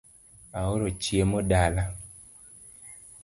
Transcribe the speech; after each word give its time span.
Aoro 0.59 0.87
chiemo 1.01 1.39
dala 1.49 1.83